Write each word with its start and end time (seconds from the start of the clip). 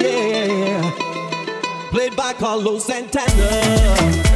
yeah. 0.00 0.90
Played 1.90 2.16
by 2.16 2.32
Carlos 2.34 2.84
Santana. 2.84 4.29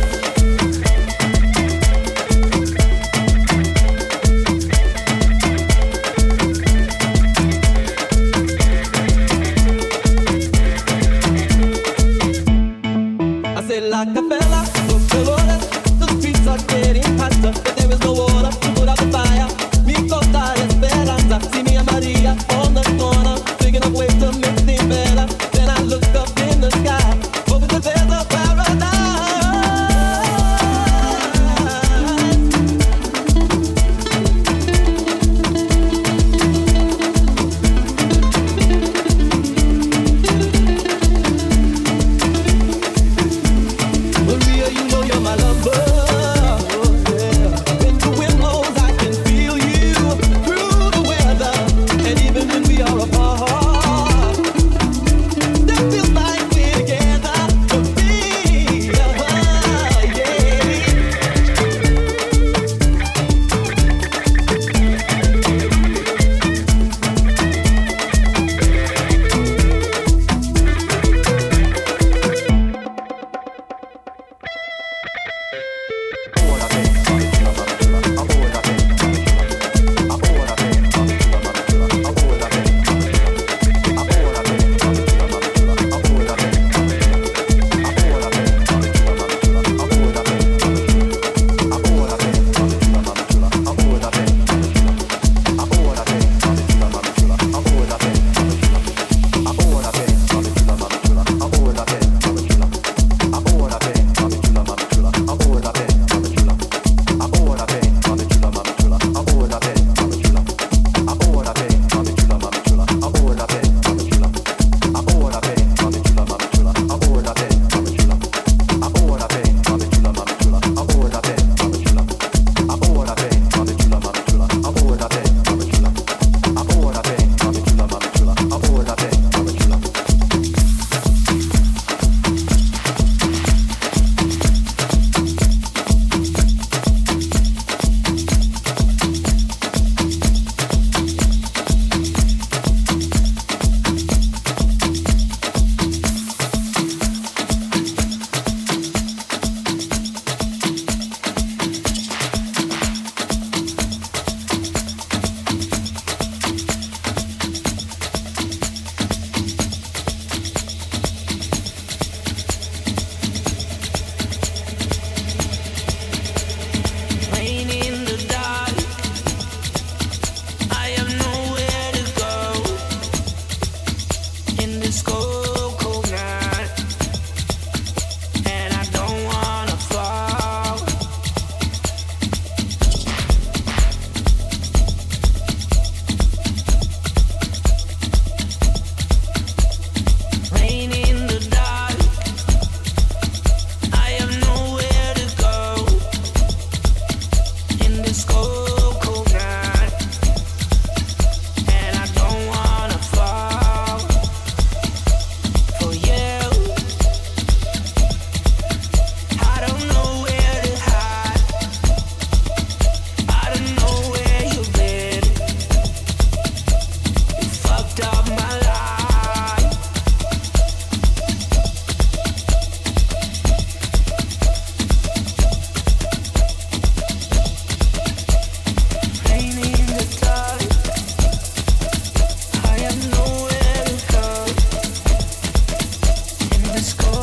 Let's. 236.84 237.13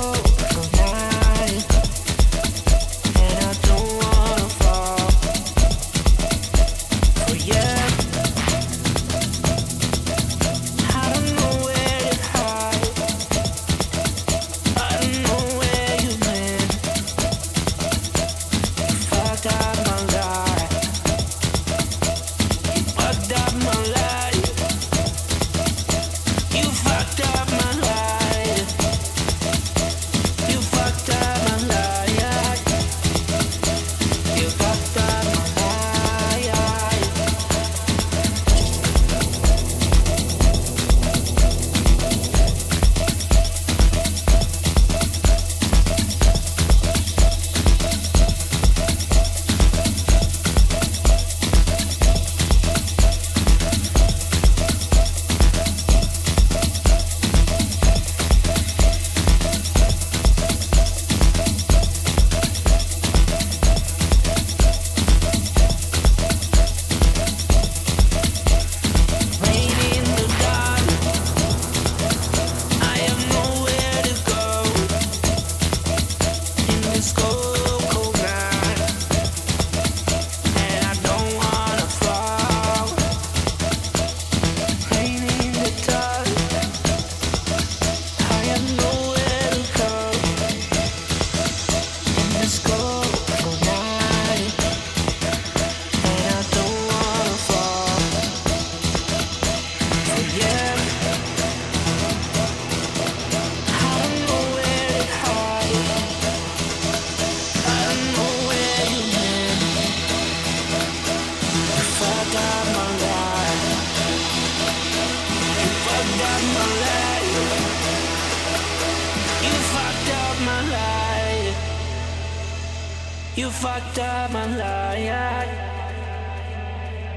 You 123.42 123.50
fucked 123.50 123.98
up 123.98 124.32
my 124.32 124.46
life. 124.46 125.48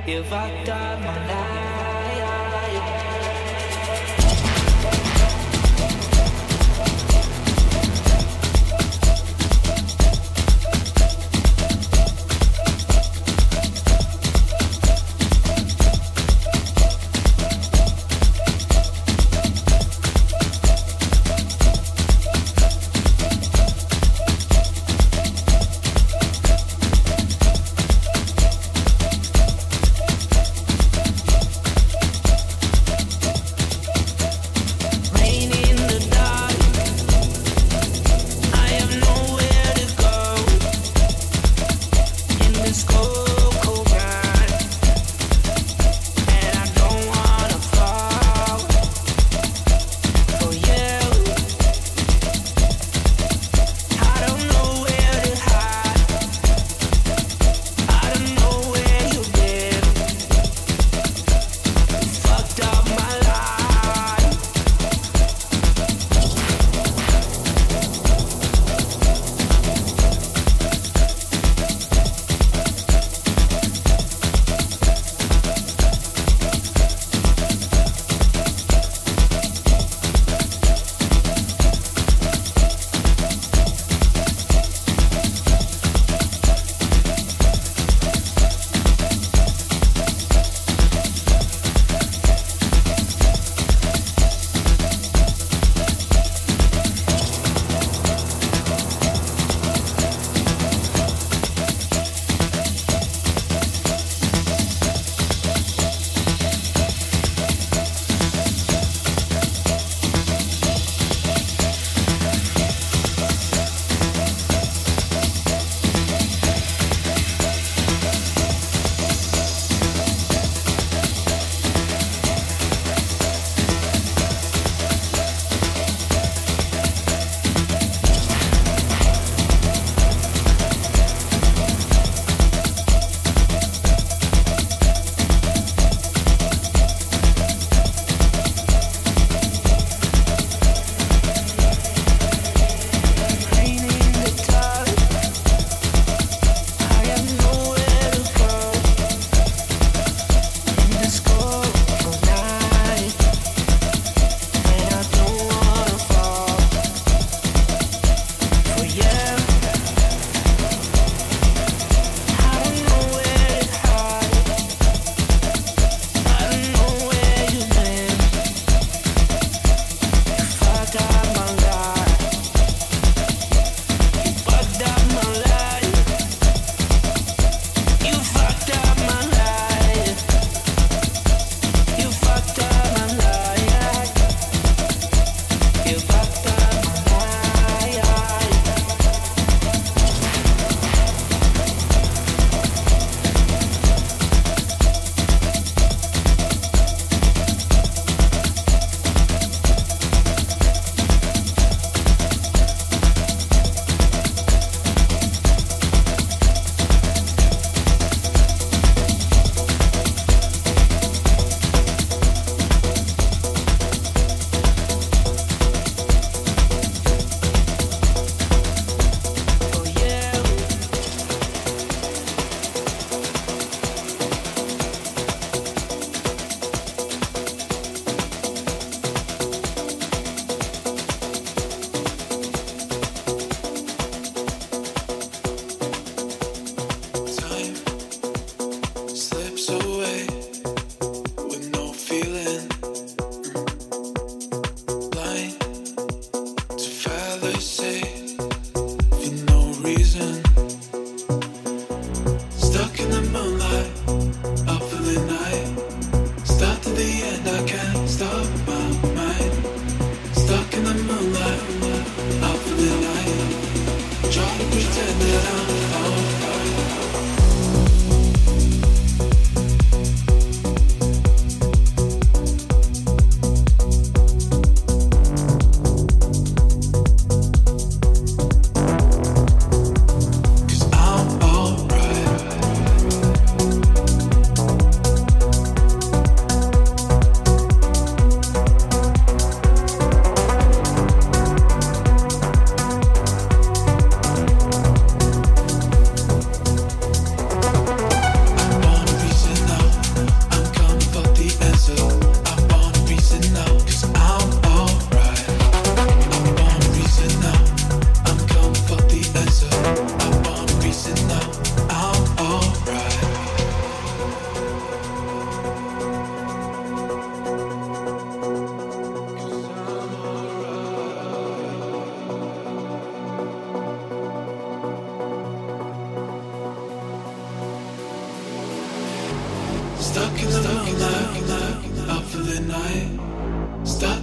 You 0.07 0.23
fucked 0.23 0.69
up 0.69 1.01
my 1.01 1.27
life. 1.27 1.84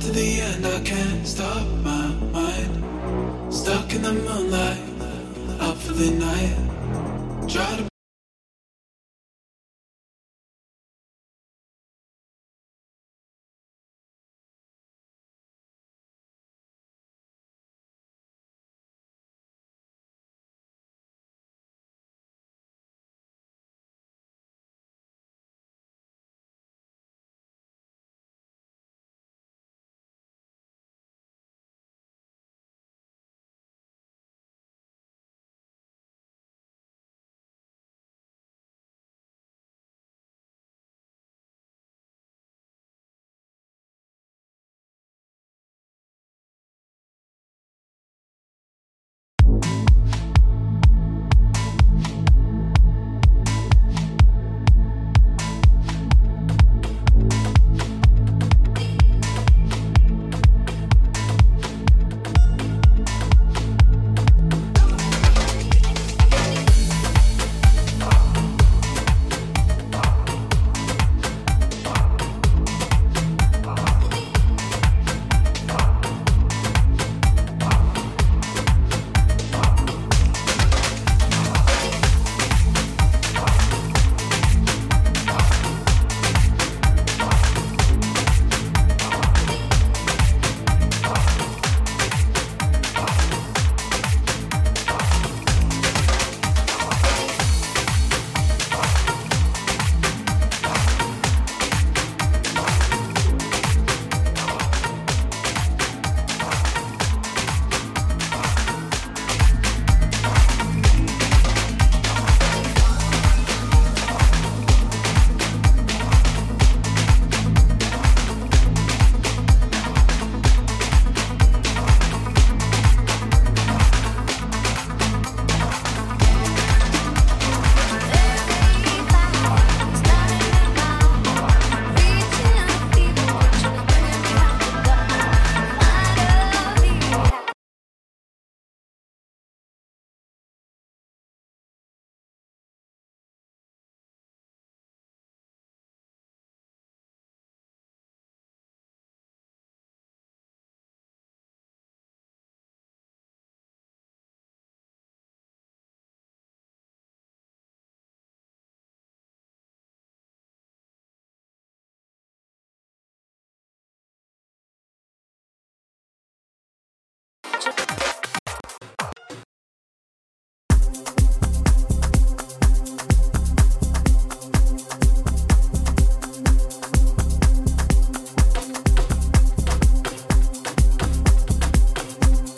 to 0.01 0.11
the 0.11 0.41
end, 0.41 0.65
I 0.65 0.79
can't 0.81 1.27
stop 1.27 1.67
my 1.83 2.07
mind. 2.33 3.53
Stuck 3.53 3.93
in 3.93 4.01
the 4.01 4.13
moonlight, 4.13 4.79
out 5.61 5.77
for 5.77 5.93
the 5.93 6.11
night. 6.11 6.70